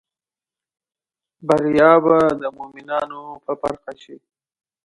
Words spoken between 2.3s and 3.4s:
د مومینانو